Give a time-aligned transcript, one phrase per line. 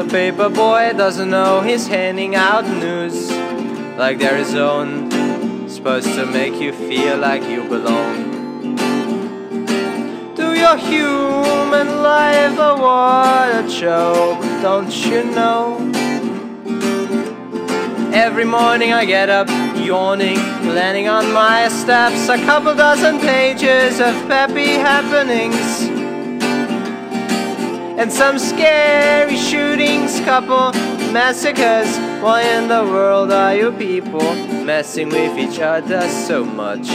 [0.00, 3.30] The paper boy doesn't know he's handing out news
[3.98, 5.68] like they're his own.
[5.68, 8.76] Supposed to make you feel like you belong.
[10.34, 15.76] Do your human life a water joke, don't you know?
[18.14, 20.38] Every morning I get up yawning,
[20.74, 25.89] landing on my steps, a couple dozen pages of peppy happenings.
[28.00, 30.72] And some scary shootings, couple
[31.12, 31.98] massacres.
[32.22, 36.88] Why in the world are you people messing with each other so much?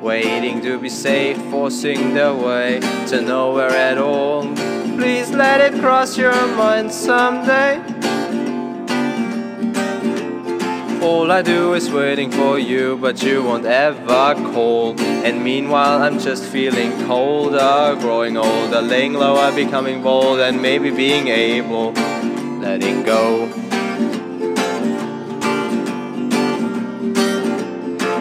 [0.00, 4.42] Waiting to be safe, forcing their way to nowhere at all.
[4.96, 7.82] Please let it cross your mind someday.
[11.00, 14.98] All I do is waiting for you, but you won't ever call.
[15.00, 21.28] And meanwhile, I'm just feeling colder, growing older, laying lower, becoming bold, and maybe being
[21.28, 21.92] able,
[22.60, 23.44] letting go.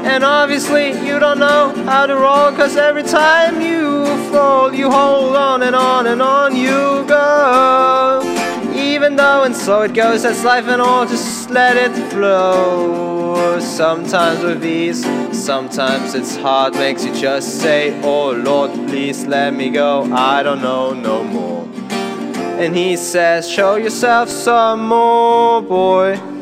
[0.06, 5.36] And obviously, you don't know how to roll, cause every time you fall, you hold
[5.36, 7.47] on and on and on you go.
[9.18, 13.60] Though, and so it goes, that's life and all, just let it flow.
[13.60, 15.04] Sometimes with ease,
[15.36, 20.62] sometimes it's hard, makes you just say, Oh Lord, please let me go, I don't
[20.62, 21.68] know no more.
[22.62, 26.37] And he says, Show yourself some more, boy.